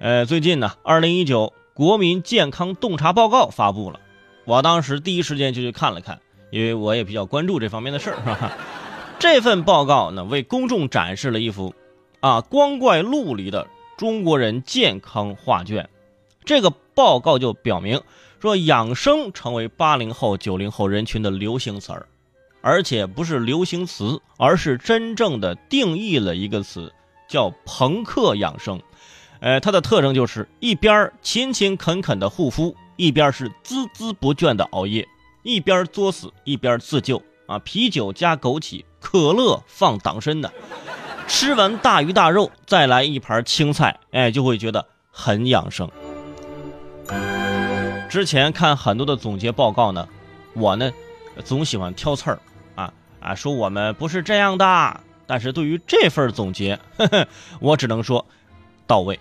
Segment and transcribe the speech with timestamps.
[0.00, 4.00] 呃，最近呢，二零一九国民健康洞察报告发布了，
[4.46, 8.56] 我当时第一时间就去看了看，因为我也比较关注这方面的事儿，是吧？
[9.20, 11.74] 这份报告呢，为公众展示了一幅
[12.20, 13.66] 啊光怪陆离的
[13.98, 15.86] 中国人健康画卷。
[16.46, 18.00] 这个报告就表明
[18.40, 22.06] 说，养生成为八零后、九零后人群的流行词儿，
[22.62, 26.90] 而且不是流行词，而是真正的定义了一个词，
[27.28, 28.80] 叫“朋克养生”。
[29.40, 35.08] 呃，它的特征就是一边勤勤恳恳的护肤，一边是孜孜不倦的熬夜，
[35.42, 37.58] 一边作死一边自救啊！
[37.60, 40.52] 啤酒加枸杞，可乐放党参的，
[41.26, 45.90] 吃完大鱼大肉，再来一盘青菜，哎，就会觉得很养生。
[48.10, 50.06] 之前看很多的总结报告呢，
[50.52, 50.92] 我呢
[51.44, 52.38] 总喜欢挑刺儿
[52.74, 55.00] 啊啊，说我们不是这样的。
[55.26, 57.26] 但是对于这份总结，呵呵，
[57.60, 58.26] 我只能说
[58.86, 59.18] 到位。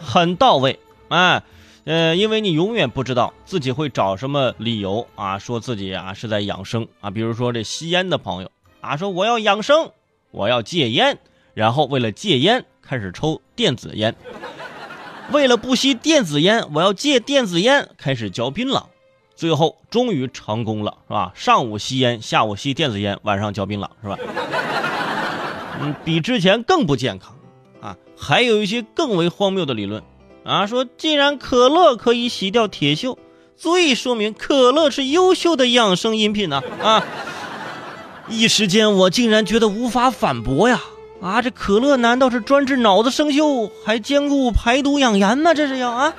[0.00, 0.78] 很到位，
[1.08, 1.42] 哎，
[1.84, 7.10] 呃，因为你永远不知道自己会找什么理由啊，说自己啊是在养生啊。
[7.10, 9.90] 比如说这吸烟的朋友啊，说我要养生，
[10.30, 11.18] 我要戒烟，
[11.54, 14.14] 然后为了戒烟开始抽电子烟，
[15.32, 18.84] 为了不吸电子烟，我要戒电子烟，开始嚼槟榔，
[19.34, 21.32] 最后终于成功了，是吧？
[21.34, 24.18] 上午吸烟，下午吸电子烟，晚上嚼槟榔，是吧？
[25.82, 27.34] 嗯，比之前更不健康。
[27.80, 30.02] 啊，还有一些更为荒谬的理论，
[30.44, 33.16] 啊，说既然可乐可以洗掉铁锈，
[33.56, 36.62] 足以说明可乐是优秀的养生饮品呢。
[36.82, 37.04] 啊，
[38.28, 40.80] 一时间我竟然觉得无法反驳呀！
[41.20, 45.52] 啊，这可乐难道是专治脑子生锈，还兼顾排毒养颜吗？
[45.52, 46.14] 这是要啊！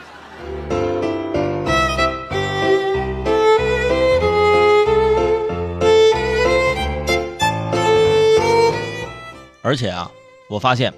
[9.64, 10.12] 而且啊，
[10.48, 10.92] 我发现。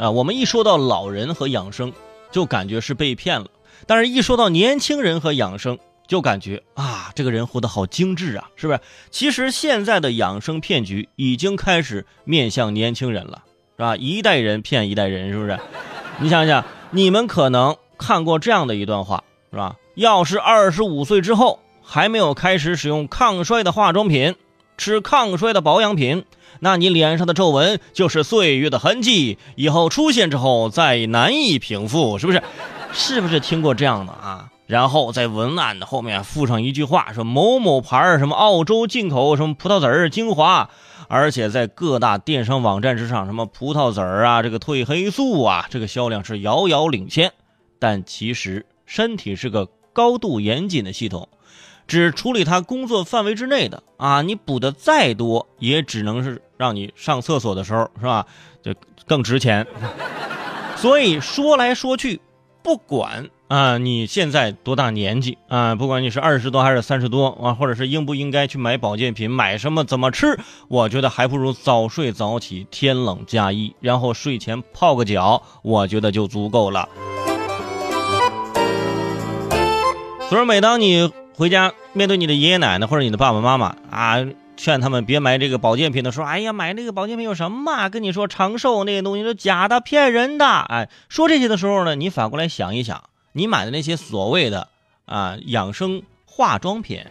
[0.00, 1.92] 啊，我们一说到老人和养生，
[2.32, 3.46] 就感觉是被骗了；
[3.86, 8.80] 但是，一说到年轻人和养生，就感觉啊，这个人活得好精致啊，是不是？
[9.10, 13.42] 其实现在的养生骗局已经开始面向年轻人了，
[13.76, 13.94] 是吧？
[13.94, 15.60] 一代人骗一代人，是不是？
[16.18, 19.76] 你想想，你们可能看过这样的一段话，是吧？
[19.96, 24.34] 要是二十五岁之后还没有开始使用抗衰的化妆品，
[24.80, 26.24] 吃抗衰的保养品。
[26.60, 32.42] 那你脸上的皱纹就是岁月的痕迹，以后出现之后再难以平复，是不是？
[32.92, 34.48] 是不是听过这样的啊？
[34.66, 40.70] 然后在文案的后面附上一句话，说某某牌什么澳洲进口什么葡萄籽儿精华，
[41.08, 47.32] 而且在各大电商网站之上，什么葡萄籽儿啊，这个褪黑素啊，这个销量是遥遥领先。
[47.78, 51.28] 但其实身体是个高度严谨的系统。
[51.90, 58.24] 只处理他工作范围之内的啊，你补的再多，也只能是让你上厕所的时候是吧？
[58.62, 58.72] 就
[59.08, 59.66] 更值钱。
[60.78, 62.20] 所以说来说去，
[62.62, 76.88] 不管啊你现在多大年纪啊，不管你是二十多还是三十多啊，或者是应不应该去买保健品，买什么怎么吃，我觉得还不如早睡早起，天冷加衣，然后睡前泡个脚，我觉得就足够了。
[80.28, 81.10] 所以每当你。
[81.40, 84.18] 回家面对你的爷爷奶奶或者你的爸爸妈妈啊，
[84.58, 87.88] 劝他们别买这个保健品的时候，哎呀，买那个保健品有什么？
[87.88, 90.44] 跟你说长寿那些东西都假的，骗人的。
[90.44, 94.68] 哎，说这些的时候呢，你反过来想一想，你买的那些所谓的
[95.06, 97.02] 啊养生化妆品，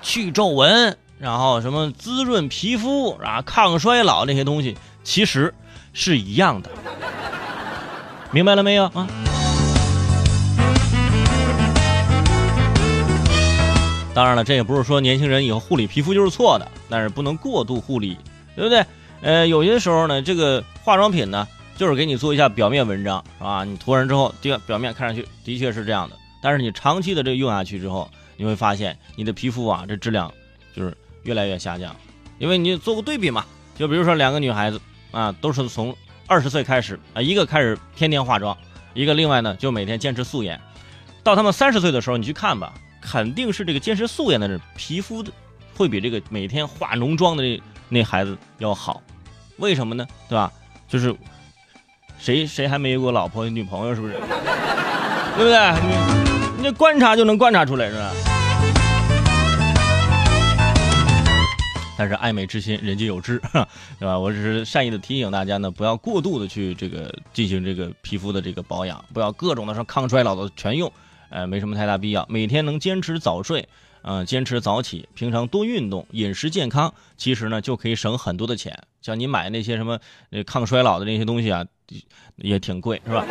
[0.00, 5.52] 去皱纹，然后什么滋润皮肤啊、抗衰老那些东西，其实
[5.92, 6.70] 是一样的。
[8.30, 9.06] 明白了没有啊？
[14.12, 18.18] 当然了，这也不是说年轻人以后护理皮肤就是错的，但是不能过度护理，
[18.56, 18.84] 对不对？
[19.22, 23.64] 呃，有些时候呢，这个化妆品呢，就是给你做一下表面文章，是吧？
[23.64, 30.32] 你涂完之后，这个表面看上去的确是这样的，但是你长期的这个用下去之后，你会发现你的皮肤啊，这质量
[30.74, 31.94] 就是越来越下降。
[32.38, 33.44] 因为你做过对比嘛，
[33.76, 34.80] 就比如说两个女孩子
[35.12, 35.94] 啊，都是从
[36.26, 38.56] 二十岁开始啊，一个开始天天化妆，
[38.92, 40.60] 一个另外呢就每天坚持素颜，
[41.22, 42.74] 到他们三十岁的时候，你去看吧。
[43.00, 45.32] 肯定是这个坚持素颜的人，皮肤的
[45.74, 49.02] 会比这个每天化浓妆的那那孩子要好，
[49.56, 50.06] 为什么呢？
[50.28, 50.52] 对吧？
[50.88, 51.14] 就是
[52.18, 54.14] 谁谁还没有过老婆女朋友，是不是？
[55.36, 55.72] 对不对？
[56.58, 58.10] 你你观察就能观察出来，是吧？
[61.96, 63.38] 但是爱美之心，人皆有之，
[63.98, 64.18] 对吧？
[64.18, 70.92] 我只是善意的提醒大家呢，不要过度的去这个进行这个皮肤的这个保养，不要各种的说抗衰老的全用。
[71.30, 72.26] 呃，没什么太大必要。
[72.28, 73.66] 每天能坚持早睡，
[74.02, 78.78] 嗯，坚持早起，平常多运动，饮食健康，其实呢就可以省很多的钱。
[79.00, 79.98] 像你买那些什么
[80.44, 81.64] 抗衰老的那些东西啊，
[82.36, 83.24] 也挺贵，是吧？